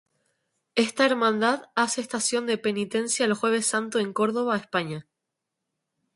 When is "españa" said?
4.57-5.05